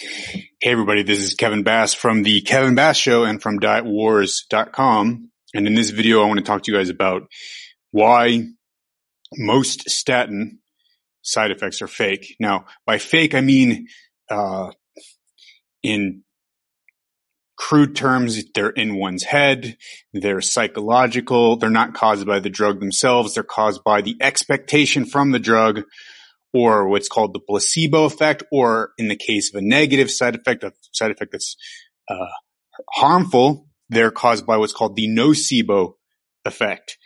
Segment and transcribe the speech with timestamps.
[0.00, 5.30] Hey everybody, this is Kevin Bass from the Kevin Bass Show and from dietwars.com.
[5.54, 7.22] And in this video, I want to talk to you guys about
[7.90, 8.44] why
[9.36, 10.60] most statin
[11.22, 12.36] side effects are fake.
[12.38, 13.88] Now, by fake, I mean,
[14.30, 14.70] uh,
[15.82, 16.22] in
[17.56, 19.76] crude terms, they're in one's head.
[20.12, 21.56] They're psychological.
[21.56, 23.34] They're not caused by the drug themselves.
[23.34, 25.82] They're caused by the expectation from the drug
[26.52, 30.64] or what's called the placebo effect, or in the case of a negative side effect,
[30.64, 31.56] a side effect that's
[32.10, 32.26] uh,
[32.90, 35.94] harmful, they're caused by what's called the nocebo
[36.44, 36.96] effect.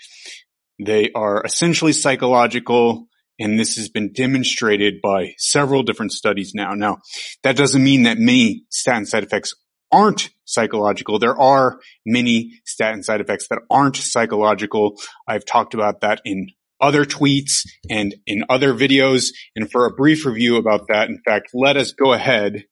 [0.85, 3.07] They are essentially psychological,
[3.39, 6.75] and this has been demonstrated by several different studies now.
[6.75, 6.99] Now,
[7.43, 9.55] that doesn't mean that many statin side effects
[9.91, 11.19] aren't psychological.
[11.19, 15.01] There are many statin side effects that aren't psychological.
[15.29, 16.49] I've talked about that in
[16.83, 19.29] other tweets and in other videos.
[19.57, 22.65] And for a brief review about that, in fact, let us go ahead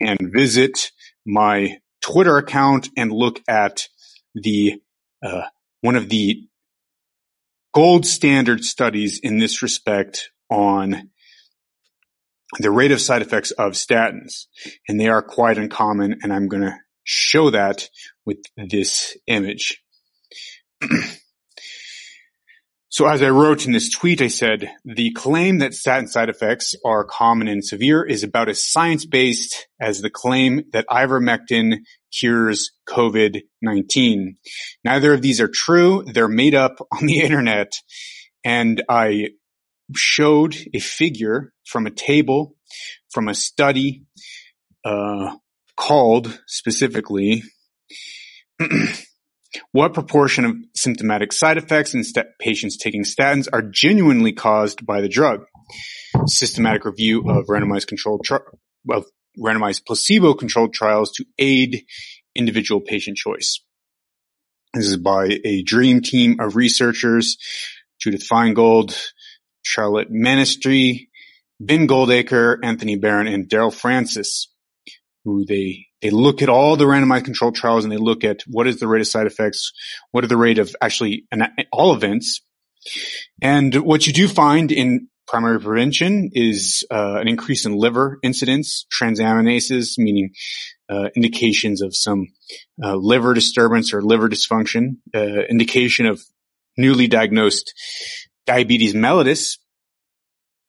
[0.00, 0.90] and visit
[1.24, 3.86] my Twitter account and look at
[4.34, 4.80] the
[5.24, 5.42] uh,
[5.82, 6.48] one of the
[7.74, 11.10] gold standard studies in this respect on
[12.58, 14.46] the rate of side effects of statins.
[14.88, 16.18] And they are quite uncommon.
[16.22, 17.88] And I'm going to show that
[18.26, 19.82] with this image.
[22.92, 26.74] So as I wrote in this tweet, I said, the claim that statin side effects
[26.84, 31.78] are common and severe is about as science-based as the claim that ivermectin
[32.12, 34.36] cures COVID-19.
[34.84, 36.04] Neither of these are true.
[36.04, 37.72] They're made up on the internet.
[38.44, 39.28] And I
[39.96, 42.56] showed a figure from a table
[43.10, 44.02] from a study,
[44.84, 45.36] uh,
[45.78, 47.42] called specifically
[49.72, 52.02] What proportion of symptomatic side effects in
[52.38, 55.44] patients taking statins are genuinely caused by the drug?
[56.26, 58.38] Systematic review of randomized controlled tri-
[58.90, 59.06] of
[59.38, 61.84] randomized placebo-controlled trials to aid
[62.34, 63.62] individual patient choice.
[64.74, 67.36] This is by a dream team of researchers,
[68.00, 68.98] Judith Finegold,
[69.62, 71.08] Charlotte Manisty,
[71.60, 74.52] Ben Goldacre, Anthony Barron, and Darrel Francis,
[75.24, 78.66] who they they look at all the randomized controlled trials and they look at what
[78.66, 79.72] is the rate of side effects,
[80.10, 81.26] what are the rate of actually
[81.72, 82.42] all events.
[83.40, 88.86] And what you do find in primary prevention is uh, an increase in liver incidence,
[88.92, 90.32] transaminases, meaning
[90.90, 92.26] uh, indications of some
[92.82, 96.20] uh, liver disturbance or liver dysfunction, uh, indication of
[96.76, 97.72] newly diagnosed
[98.44, 99.58] diabetes mellitus,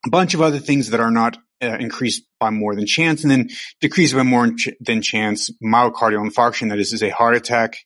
[0.05, 3.31] a bunch of other things that are not uh, increased by more than chance and
[3.31, 3.49] then
[3.81, 4.49] decreased by more
[4.81, 6.69] than chance myocardial infarction.
[6.69, 7.77] That is, is a heart attack,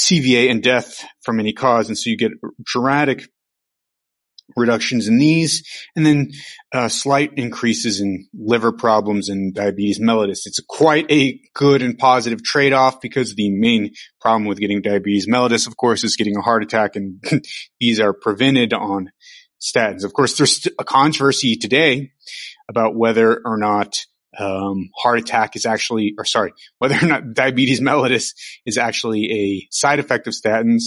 [0.00, 1.88] CVA and death from any cause.
[1.88, 2.32] And so you get
[2.64, 3.28] dramatic
[4.56, 5.62] reductions in these
[5.94, 6.30] and then
[6.72, 10.46] uh, slight increases in liver problems and diabetes mellitus.
[10.46, 15.66] It's quite a good and positive trade-off because the main problem with getting diabetes mellitus,
[15.66, 17.22] of course, is getting a heart attack and
[17.80, 19.10] these are prevented on
[19.60, 20.04] statins.
[20.04, 22.12] Of course, there's a controversy today
[22.68, 23.98] about whether or not
[24.38, 28.32] um, heart attack is actually, or sorry, whether or not diabetes mellitus
[28.64, 30.82] is actually a side effect of statins.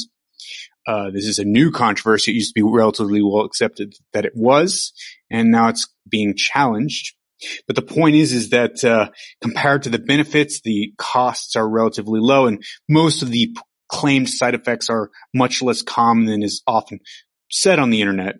[0.88, 2.32] Uh, this is a new controversy.
[2.32, 4.94] It used to be relatively well accepted that it was,
[5.30, 7.16] and now it's being challenged.
[7.68, 9.10] But the point is, is that uh,
[9.42, 13.56] compared to the benefits, the costs are relatively low, and most of the
[13.90, 17.00] claimed side effects are much less common than is often
[17.52, 18.36] said on the internet.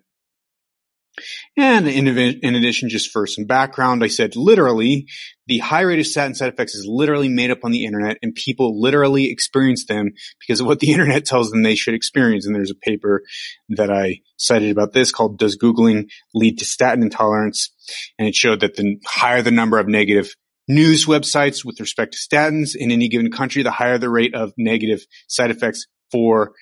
[1.56, 5.06] And in, in, addition, just for some background, I said literally
[5.46, 8.34] the high rate of statin side effects is literally made up on the internet and
[8.34, 10.10] people literally experience them
[10.40, 12.46] because of what the internet tells them they should experience.
[12.46, 13.22] And there's a paper
[13.70, 17.70] that I cited about this called Does Googling Lead to Statin Intolerance?
[18.18, 20.34] And it showed that the higher the number of negative
[20.66, 24.52] news websites with respect to statins in any given country, the higher the rate of
[24.56, 26.52] negative side effects for,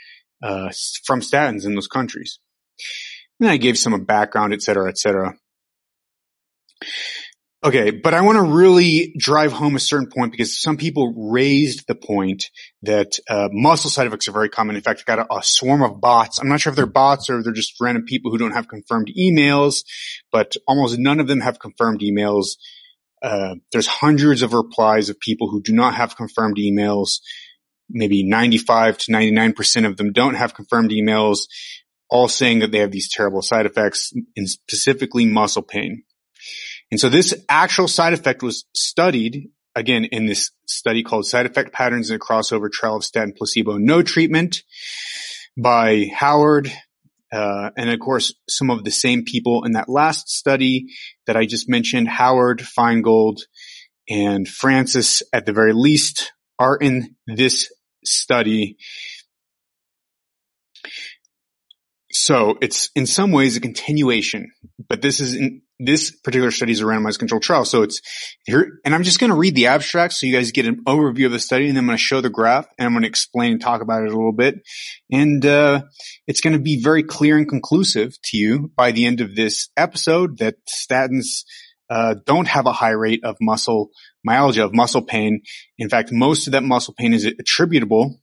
[0.42, 0.70] uh,
[1.04, 2.38] from statins in those countries.
[3.42, 5.34] And I gave some background, et cetera, et cetera.
[7.64, 11.88] Okay, but I want to really drive home a certain point because some people raised
[11.88, 12.44] the point
[12.82, 14.76] that uh, muscle side effects are very common.
[14.76, 16.38] In fact, I got a, a, swarm of bots.
[16.38, 19.10] I'm not sure if they're bots or they're just random people who don't have confirmed
[19.18, 19.82] emails,
[20.30, 22.56] but almost none of them have confirmed emails
[23.24, 27.20] Uh, there's hundreds of replies of people who do not have confirmed emails.
[27.88, 31.46] Maybe 95 to 99% of them don't have confirmed emails,
[32.12, 36.04] all saying that they have these terrible side effects, and specifically muscle pain.
[36.90, 41.72] And so this actual side effect was studied again in this study called Side Effect
[41.72, 44.62] Patterns in a Crossover Trial of Statin Placebo No Treatment
[45.56, 46.70] by Howard.
[47.32, 50.88] Uh, and of course, some of the same people in that last study
[51.26, 53.38] that I just mentioned, Howard, Finegold,
[54.08, 57.72] and Francis at the very least are in this
[58.04, 58.76] study.
[62.22, 64.52] So it's in some ways a continuation,
[64.88, 67.64] but this is in, this particular study is a randomized controlled trial.
[67.64, 68.00] So it's
[68.44, 71.26] here, and I'm just going to read the abstract so you guys get an overview
[71.26, 73.08] of the study and then I'm going to show the graph and I'm going to
[73.08, 74.60] explain and talk about it a little bit.
[75.10, 75.82] And, uh,
[76.28, 79.70] it's going to be very clear and conclusive to you by the end of this
[79.76, 81.42] episode that statins,
[81.90, 83.90] uh, don't have a high rate of muscle
[84.22, 85.42] myalgia, of muscle pain.
[85.76, 88.20] In fact, most of that muscle pain is attributable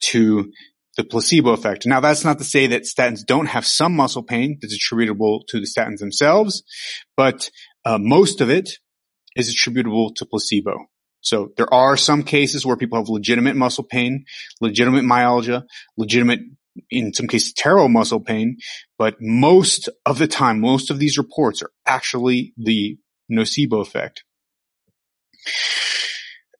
[0.00, 0.52] to
[0.96, 1.86] the placebo effect.
[1.86, 5.58] Now that's not to say that statins don't have some muscle pain that's attributable to
[5.58, 6.62] the statins themselves,
[7.16, 7.50] but
[7.84, 8.78] uh, most of it
[9.36, 10.86] is attributable to placebo.
[11.22, 14.24] So there are some cases where people have legitimate muscle pain,
[14.60, 15.64] legitimate myalgia,
[15.96, 16.40] legitimate,
[16.90, 18.58] in some cases, terrible muscle pain,
[18.98, 22.98] but most of the time, most of these reports are actually the
[23.30, 24.24] nocebo effect.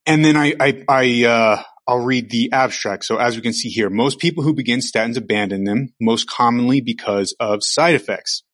[0.06, 1.62] And then I, I, I, uh,
[1.92, 3.04] I'll read the abstract.
[3.04, 6.80] So as we can see here, most people who begin statins abandon them, most commonly
[6.80, 8.44] because of side effects.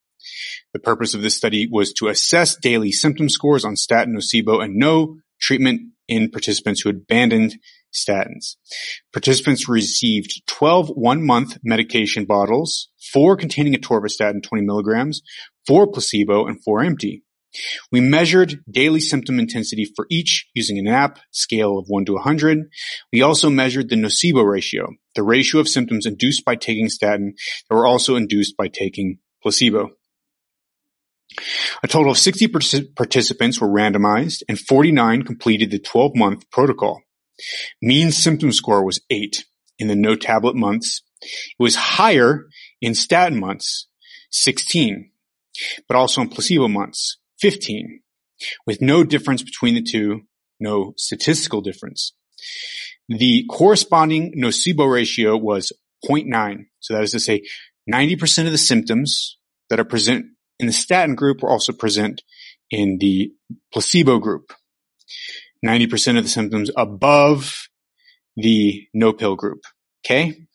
[0.73, 4.75] The purpose of this study was to assess daily symptom scores on statin, nocebo, and
[4.75, 7.61] no treatment in participants who abandoned
[7.95, 8.57] statins.
[9.13, 15.23] Participants received 12 one-month medication bottles, four containing atorvastatin 20 milligrams,
[15.65, 17.23] four placebo, and four empty.
[17.91, 22.69] We measured daily symptom intensity for each using an app scale of 1 to 100.
[23.13, 27.35] We also measured the nocebo ratio, the ratio of symptoms induced by taking statin
[27.69, 29.91] that were also induced by taking placebo.
[31.83, 32.49] A total of 60
[32.97, 37.03] participants were randomized and 49 completed the 12 month protocol.
[37.81, 39.45] Mean symptom score was 8
[39.79, 41.03] in the no tablet months.
[41.23, 42.47] It was higher
[42.81, 43.89] in statin months,
[44.31, 45.11] 16,
[45.87, 48.01] but also in placebo months, 15,
[48.67, 50.23] with no difference between the two,
[50.61, 52.15] no statistical difference.
[53.09, 55.73] The corresponding nocebo ratio was
[56.09, 56.67] 0.9.
[56.81, 57.43] So that is to say
[57.91, 59.39] 90% of the symptoms
[59.71, 60.27] that are present
[60.59, 62.23] in the statin group were also present
[62.71, 63.33] in the
[63.73, 64.53] placebo group.
[65.65, 67.69] 90% of the symptoms above
[68.37, 69.63] the no pill group.
[70.05, 70.47] Okay.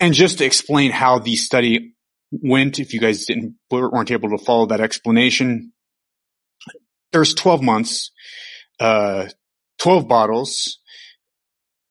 [0.00, 1.93] And just to explain how the study
[2.42, 5.72] went, if you guys didn't, weren't able to follow that explanation,
[7.12, 8.10] there's 12 months,
[8.80, 9.26] uh,
[9.78, 10.78] 12 bottles,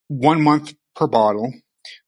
[0.07, 1.54] one month per bottle.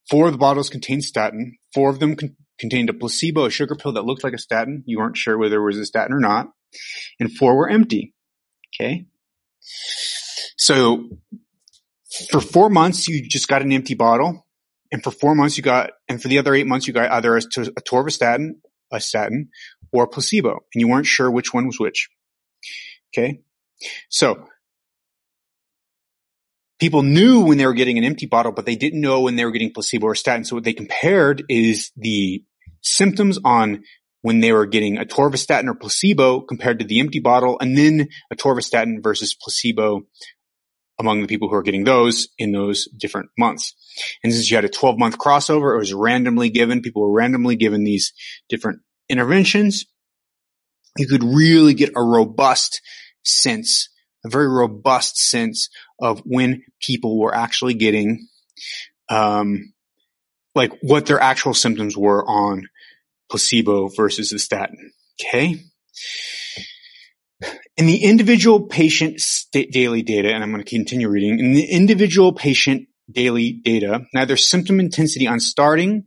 [0.10, 1.58] Four of the bottles contained statin.
[1.74, 4.84] Four of them con- contained a placebo, a sugar pill that looked like a statin.
[4.86, 6.48] You weren't sure whether it was a statin or not.
[7.20, 8.14] And four were empty.
[8.76, 9.06] Okay.
[10.58, 11.10] So
[12.30, 14.44] for four months, you just got an empty bottle.
[14.95, 17.36] And for four months, you got, and for the other eight months, you got either
[17.36, 18.51] a, atorvastatin,
[18.94, 19.50] a statin,
[19.92, 22.07] or placebo, and you weren't sure which one was which.
[23.09, 23.42] Okay.
[24.07, 24.47] So
[26.80, 29.44] people knew when they were getting an empty bottle, but they didn't know when they
[29.44, 30.45] were getting placebo or statin.
[30.45, 32.45] So what they compared is the
[32.80, 33.83] symptoms on
[34.21, 39.04] when they were getting atorvastatin or placebo compared to the empty bottle and then atorvastatin
[39.04, 40.04] versus placebo
[40.97, 43.73] among the people who are getting those in those different months.
[44.23, 46.81] And since you had a 12 month crossover, it was randomly given.
[46.81, 48.14] People were randomly given these
[48.49, 49.85] different interventions.
[50.97, 52.81] You could really get a robust
[53.23, 53.90] sense,
[54.25, 58.28] a very robust sense of when people were actually getting,
[59.09, 59.73] um,
[60.54, 62.69] like what their actual symptoms were on
[63.30, 64.94] placebo versus the statin.
[65.21, 65.59] Okay
[67.78, 71.66] in the individual patient st- daily data, and I'm going to continue reading, in the
[71.66, 76.06] individual patient daily data, neither symptom intensity on starting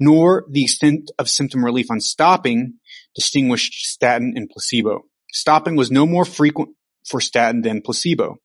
[0.00, 2.74] nor the extent of symptom relief on stopping
[3.14, 5.02] distinguished statin and placebo.
[5.32, 6.70] Stopping was no more frequent
[7.08, 8.36] for statin than placebo.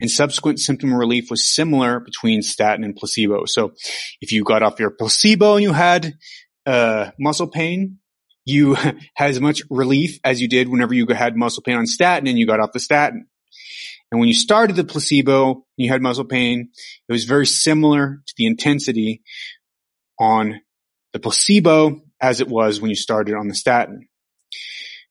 [0.00, 3.44] And subsequent symptom relief was similar between statin and placebo.
[3.46, 3.72] So
[4.20, 6.14] if you got off your placebo and you had
[6.66, 7.98] uh, muscle pain,
[8.44, 8.74] you
[9.14, 12.38] had as much relief as you did whenever you had muscle pain on statin and
[12.38, 13.26] you got off the statin.
[14.10, 16.68] And when you started the placebo, you had muscle pain,
[17.08, 19.22] it was very similar to the intensity
[20.20, 20.60] on
[21.12, 24.08] the placebo as it was when you started on the statin.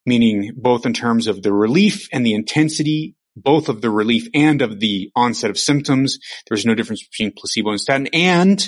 [0.05, 4.61] meaning both in terms of the relief and the intensity, both of the relief and
[4.61, 6.17] of the onset of symptoms.
[6.47, 8.67] There was no difference between placebo and statin and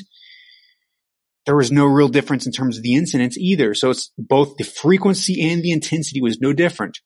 [1.46, 3.74] there was no real difference in terms of the incidence either.
[3.74, 7.00] So it's both the frequency and the intensity was no different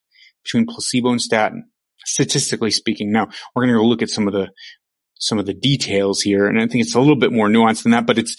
[0.44, 1.70] between placebo and statin,
[2.04, 3.10] statistically speaking.
[3.10, 4.48] Now we're going to look at some of the,
[5.18, 6.46] some of the details here.
[6.46, 8.36] And I think it's a little bit more nuanced than that, but it's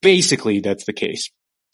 [0.00, 1.30] basically that's the case.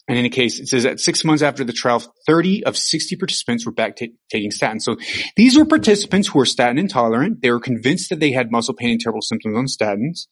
[0.09, 3.15] And in a case, it says that six months after the trial, 30 of 60
[3.17, 4.79] participants were back t- taking statin.
[4.79, 4.97] So
[5.35, 7.43] these were participants who were statin intolerant.
[7.43, 10.25] They were convinced that they had muscle pain and terrible symptoms on statins,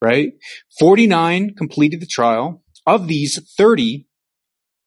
[0.00, 0.32] right?
[0.78, 2.62] 49 completed the trial.
[2.90, 4.04] Of these, 30,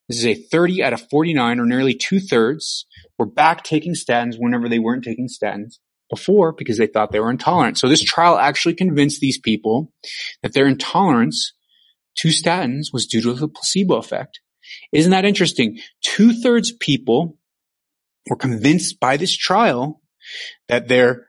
[0.10, 2.86] this is a 30 out of 49 or nearly two thirds
[3.18, 5.76] were back taking statins whenever they weren't taking statins
[6.10, 7.78] before because they thought they were intolerant.
[7.78, 9.94] So this trial actually convinced these people
[10.42, 11.54] that their intolerance
[12.18, 14.42] to statins was due to the placebo effect.
[14.92, 15.80] Isn't that interesting?
[16.02, 17.38] Two thirds people
[18.30, 20.02] were convinced by this trial
[20.68, 21.28] that their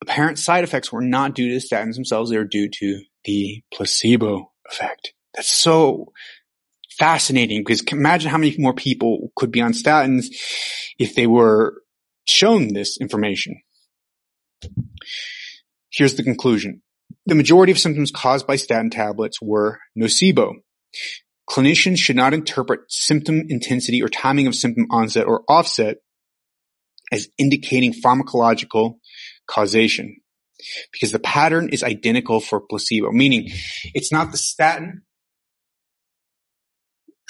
[0.00, 2.30] apparent side effects were not due to the statins themselves.
[2.30, 5.12] They were due to the placebo effect.
[5.34, 6.12] That's so
[6.98, 10.26] fascinating because imagine how many more people could be on statins
[10.98, 11.82] if they were
[12.26, 13.60] shown this information.
[15.90, 16.82] Here's the conclusion.
[17.26, 20.54] The majority of symptoms caused by statin tablets were nocebo.
[21.48, 25.96] Clinicians should not interpret symptom intensity or timing of symptom onset or offset
[27.10, 28.94] as indicating pharmacological
[29.48, 30.16] causation
[30.92, 33.48] because the pattern is identical for placebo, meaning
[33.94, 35.02] it's not the statin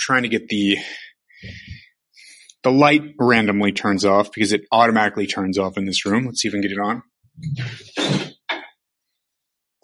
[0.01, 0.79] trying to get the
[2.63, 6.27] the light randomly turns off because it automatically turns off in this room.
[6.27, 7.03] Let's see if I can get it on.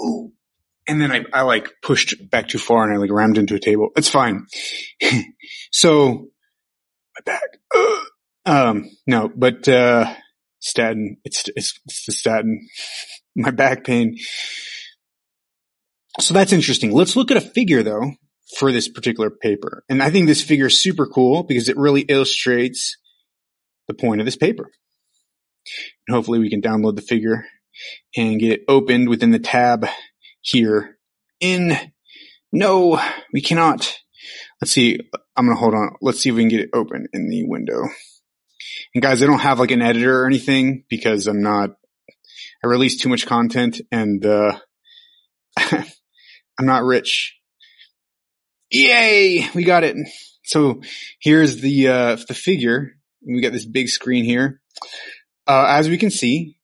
[0.03, 0.33] Ooh.
[0.89, 3.59] And then I, I like pushed back too far and I like rammed into a
[3.59, 3.91] table.
[3.97, 4.47] It's fine.
[5.73, 6.29] so
[7.15, 7.43] my back.
[8.49, 10.15] Um, no, but, uh,
[10.61, 12.69] statin, it's, it's, it's the statin,
[13.35, 14.19] my back pain.
[16.21, 16.93] So that's interesting.
[16.93, 18.13] Let's look at a figure though
[18.59, 19.85] for this particular paper.
[19.89, 22.97] And I think this figure is super cool because it really illustrates
[23.89, 24.71] the point of this paper.
[26.07, 27.45] And hopefully we can download the figure
[28.17, 29.87] and get it opened within the tab
[30.41, 30.97] here
[31.41, 31.77] in
[32.53, 33.01] no,
[33.33, 33.93] we cannot.
[34.61, 34.99] Let's see.
[35.37, 35.97] I'm going to hold on.
[36.01, 37.83] Let's see if we can get it open in the window.
[38.95, 41.71] And guys, I don't have like an editor or anything because I'm not,
[42.65, 44.59] I release too much content and, uh,
[45.59, 45.87] I'm
[46.67, 47.37] not rich.
[48.71, 49.49] Yay!
[49.55, 49.97] We got it.
[50.45, 50.83] So
[51.21, 52.93] here's the, uh, the figure.
[53.27, 54.61] We got this big screen here.
[55.47, 56.57] Uh, as we can see,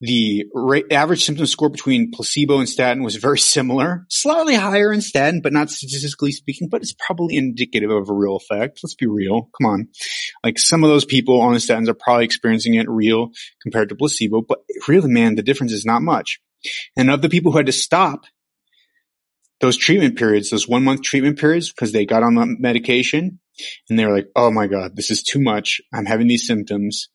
[0.00, 5.00] the rate, average symptom score between placebo and statin was very similar, slightly higher in
[5.00, 8.80] statin, but not statistically speaking, but it's probably indicative of a real effect.
[8.82, 9.50] Let's be real.
[9.58, 9.88] Come on.
[10.44, 13.30] Like some of those people on the statins are probably experiencing it real
[13.60, 16.40] compared to placebo, but really, man, the difference is not much.
[16.96, 18.24] And of the people who had to stop
[19.60, 23.40] those treatment periods, those one month treatment periods, because they got on the medication
[23.88, 25.80] and they were like, Oh my God, this is too much.
[25.92, 27.08] I'm having these symptoms.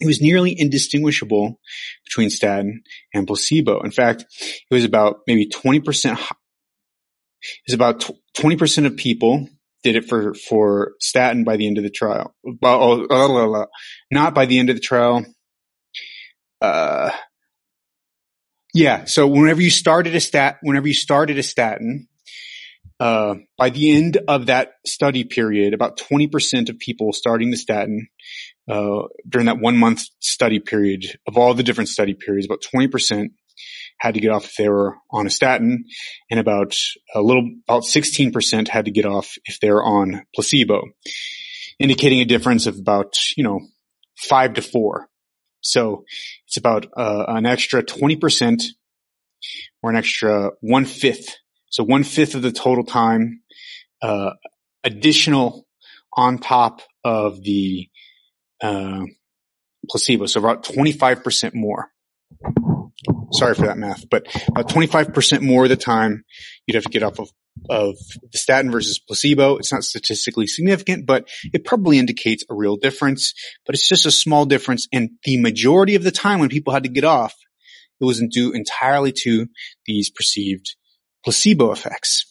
[0.00, 1.60] It was nearly indistinguishable
[2.04, 2.82] between statin
[3.14, 3.82] and placebo.
[3.82, 6.18] In fact, it was about maybe 20%, it
[7.68, 9.48] was about 20% of people
[9.84, 12.34] did it for, for statin by the end of the trial.
[12.62, 13.66] Oh,
[14.10, 15.24] not by the end of the trial.
[16.60, 17.10] Uh,
[18.74, 19.04] yeah.
[19.04, 22.08] So whenever you started a stat, whenever you started a statin,
[22.98, 28.06] uh, by the end of that study period, about 20% of people starting the statin
[28.70, 33.30] uh, during that one month study period of all the different study periods, about 20%
[33.98, 35.84] had to get off if they were on a statin
[36.30, 36.76] and about
[37.14, 40.82] a little, about 16% had to get off if they were on placebo,
[41.78, 43.60] indicating a difference of about, you know,
[44.16, 45.08] five to four.
[45.62, 46.04] So
[46.46, 48.62] it's about uh, an extra 20%
[49.82, 51.36] or an extra one fifth.
[51.70, 53.40] So one fifth of the total time,
[54.02, 54.32] uh,
[54.84, 55.66] additional
[56.14, 57.88] on top of the
[58.62, 59.04] uh,
[59.88, 60.26] placebo.
[60.26, 61.90] So about 25% more.
[63.32, 66.24] Sorry for that math, but about 25% more of the time
[66.66, 67.30] you'd have to get off of,
[67.68, 67.96] of
[68.32, 69.56] the statin versus placebo.
[69.56, 73.34] It's not statistically significant, but it probably indicates a real difference,
[73.66, 74.88] but it's just a small difference.
[74.92, 77.34] And the majority of the time when people had to get off,
[78.00, 79.46] it wasn't due entirely to
[79.86, 80.74] these perceived
[81.24, 82.24] placebo effects.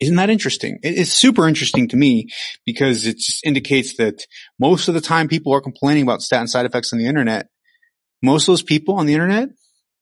[0.00, 0.78] Isn't that interesting?
[0.82, 2.28] It's super interesting to me
[2.66, 4.26] because it just indicates that
[4.58, 7.46] most of the time people are complaining about statin side effects on the internet.
[8.22, 9.50] Most of those people on the internet,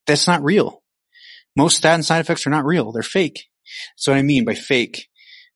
[0.07, 0.83] that's not real.
[1.55, 2.91] Most statin side effects are not real.
[2.91, 3.45] They're fake.
[3.97, 5.09] That's what I mean by fake.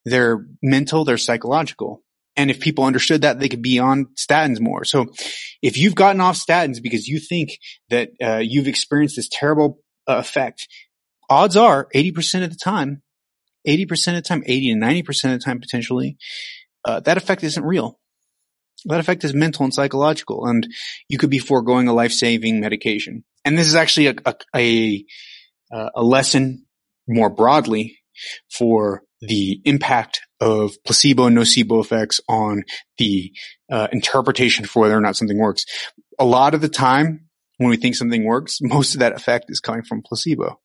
[0.04, 2.02] They're mental, they're psychological.
[2.36, 4.84] And if people understood that, they could be on statins more.
[4.84, 5.06] So
[5.62, 7.58] if you've gotten off statins because you think
[7.88, 10.68] that uh, you've experienced this terrible uh, effect,
[11.30, 13.02] odds are 80% of the time,
[13.66, 16.18] 80% of the time, 80 to 90% of the time potentially,
[16.84, 17.98] uh, that effect isn't real.
[18.84, 20.68] That effect is mental and psychological, and
[21.08, 23.24] you could be foregoing a life-saving medication.
[23.44, 25.04] And this is actually a, a, a,
[25.72, 26.66] uh, a lesson
[27.08, 27.98] more broadly
[28.50, 32.64] for the impact of placebo and nocebo effects on
[32.98, 33.32] the
[33.70, 35.64] uh, interpretation for whether or not something works.
[36.18, 39.60] A lot of the time, when we think something works, most of that effect is
[39.60, 40.60] coming from placebo.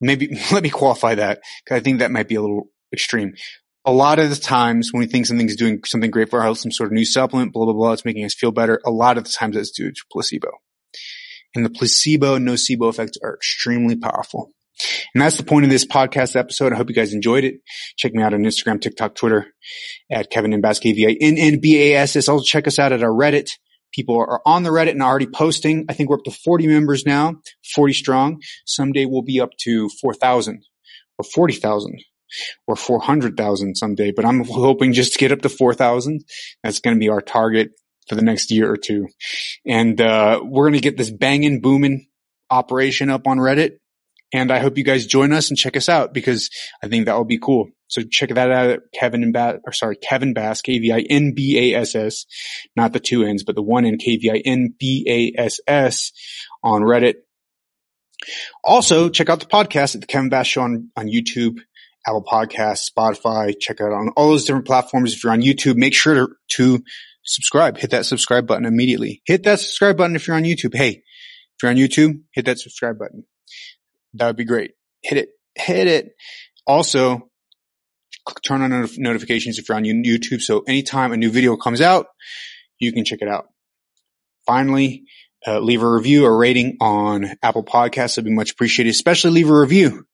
[0.00, 3.34] maybe let me qualify that because I think that might be a little extreme.
[3.86, 6.58] A lot of the times when we think something's doing something great for our health,
[6.58, 8.80] some sort of new supplement, blah, blah, blah, it's making us feel better.
[8.86, 10.50] A lot of the times it's due to placebo.
[11.54, 14.52] And the placebo and nocebo effects are extremely powerful.
[15.14, 16.72] And that's the point of this podcast episode.
[16.72, 17.60] I hope you guys enjoyed it.
[17.96, 19.46] Check me out on Instagram, TikTok, Twitter
[20.10, 22.28] at Kevin and Nbass, K-V-I-N-N-B-A-S-S.
[22.28, 23.50] Also check us out at our Reddit.
[23.92, 25.86] People are on the Reddit and already posting.
[25.88, 27.36] I think we're up to 40 members now,
[27.76, 28.40] 40 strong.
[28.66, 30.64] Someday we'll be up to 4,000
[31.18, 32.02] or 40,000
[32.66, 36.24] or 400,000 someday, but I'm hoping just to get up to 4,000.
[36.64, 37.70] That's going to be our target
[38.08, 39.08] for the next year or two.
[39.66, 42.06] And, uh, we're going to get this banging, booming
[42.50, 43.78] operation up on Reddit.
[44.32, 46.50] And I hope you guys join us and check us out because
[46.82, 47.68] I think that will be cool.
[47.86, 52.26] So check that out at Kevin and Bass, or sorry, Kevin Bass, K-V-I-N-B-A-S-S,
[52.74, 54.42] not the two N's, but the one N, K-V-I-N-B-A-S-S
[56.64, 57.14] on Reddit.
[58.64, 61.58] Also, check out the podcast at the Kevin Bass Show on, on YouTube,
[62.06, 63.54] Apple Podcasts, Spotify.
[63.58, 65.12] Check out on all those different platforms.
[65.12, 66.82] If you're on YouTube, make sure to, to
[67.24, 67.78] subscribe.
[67.78, 69.22] Hit that subscribe button immediately.
[69.26, 70.74] Hit that subscribe button if you're on YouTube.
[70.74, 73.24] Hey, if you're on YouTube, hit that subscribe button.
[74.14, 74.72] That would be great.
[75.02, 75.28] Hit it.
[75.56, 76.12] Hit it.
[76.66, 77.30] Also,
[78.44, 80.40] turn on not- notifications if you're on YouTube.
[80.40, 82.06] So anytime a new video comes out,
[82.78, 83.46] you can check it out.
[84.46, 85.04] Finally,
[85.46, 88.14] uh, leave a review or rating on Apple Podcasts.
[88.14, 88.90] It'd be much appreciated.
[88.90, 90.06] Especially leave a review.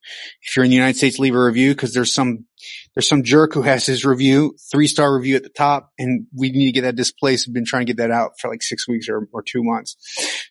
[0.43, 2.47] If you're in the United States, leave a review because there's some,
[2.95, 6.51] there's some jerk who has his review, three star review at the top and we
[6.51, 7.47] need to get that displaced.
[7.47, 9.97] We've been trying to get that out for like six weeks or, or two months.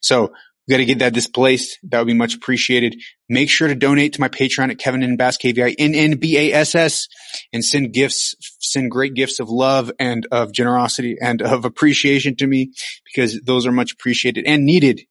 [0.02, 0.32] So
[0.70, 1.80] we got to get that displaced.
[1.82, 3.02] That would be much appreciated.
[3.28, 7.08] Make sure to donate to my Patreon at Kevin and Bass, K-V-I-N-N-B-A-S-S
[7.52, 12.46] and send gifts, send great gifts of love and of generosity and of appreciation to
[12.46, 12.72] me
[13.04, 15.02] because those are much appreciated and needed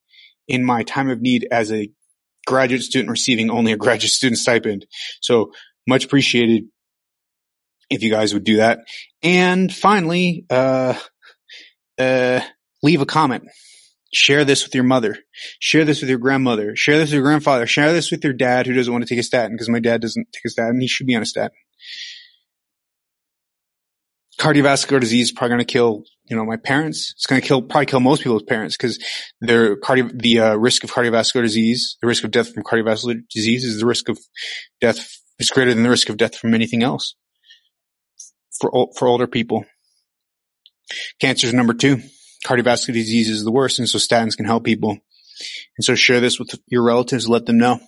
[0.46, 1.90] in my time of need as a
[2.46, 4.86] graduate student receiving only a graduate student stipend.
[5.20, 5.50] So
[5.88, 6.66] much appreciated
[7.90, 8.78] if you guys would do that.
[9.24, 10.94] And finally, uh,
[11.98, 12.42] uh,
[12.80, 13.48] leave a comment.
[14.12, 15.18] Share this with your mother.
[15.60, 16.74] Share this with your grandmother.
[16.74, 17.66] Share this with your grandfather.
[17.66, 20.00] Share this with your dad who doesn't want to take a statin because my dad
[20.00, 20.80] doesn't take a statin.
[20.80, 21.56] He should be on a statin.
[24.40, 27.12] Cardiovascular disease is probably going to kill, you know, my parents.
[27.16, 28.98] It's going to kill, probably kill most people's parents because
[29.40, 33.64] their cardio, the uh, risk of cardiovascular disease, the risk of death from cardiovascular disease
[33.64, 34.18] is the risk of
[34.80, 37.14] death is greater than the risk of death from anything else
[38.58, 39.64] for, for older people.
[41.20, 42.00] Cancer is number two
[42.46, 43.78] cardiovascular disease is the worst.
[43.78, 44.90] And so statins can help people.
[44.90, 47.28] And so share this with your relatives.
[47.28, 47.80] Let them know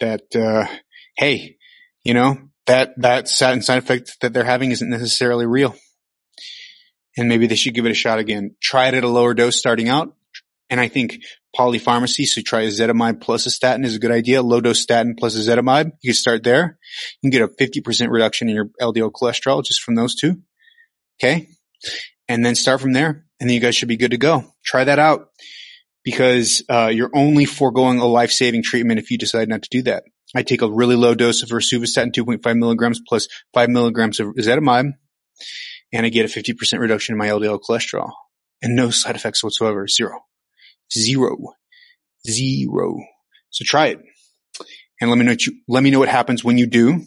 [0.00, 0.66] that, uh,
[1.16, 1.56] hey,
[2.02, 5.74] you know, that, that statin side effect that they're having isn't necessarily real.
[7.16, 8.56] And maybe they should give it a shot again.
[8.60, 10.14] Try it at a lower dose starting out.
[10.70, 11.18] And I think
[11.56, 14.42] polypharmacy, so try ezetimibe plus a statin is a good idea.
[14.42, 15.92] Low dose statin plus ezetimibe.
[16.00, 16.78] You can start there.
[17.22, 20.40] You can get a 50% reduction in your LDL cholesterol just from those two.
[21.22, 21.48] Okay.
[22.28, 24.44] And then start from there and then you guys should be good to go.
[24.64, 25.28] Try that out
[26.02, 30.04] because uh, you're only foregoing a life-saving treatment if you decide not to do that.
[30.34, 34.92] I take a really low dose of rosuvastatin, 2.5 milligrams plus 5 milligrams of ezetimibe,
[35.92, 38.10] and I get a 50% reduction in my LDL cholesterol
[38.60, 39.86] and no side effects whatsoever.
[39.86, 40.20] Zero.
[40.92, 41.54] Zero.
[42.26, 42.96] Zero.
[43.50, 44.00] So try it.
[45.00, 47.04] And let me know what you, let me know what happens when you do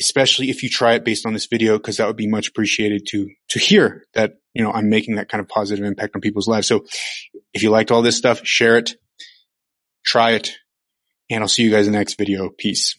[0.00, 3.06] especially if you try it based on this video, because that would be much appreciated
[3.08, 6.48] to, to hear that, you know, I'm making that kind of positive impact on people's
[6.48, 6.66] lives.
[6.66, 6.84] So
[7.54, 8.94] if you liked all this stuff, share it,
[10.04, 10.56] try it,
[11.30, 12.50] and I'll see you guys in the next video.
[12.50, 12.96] Peace.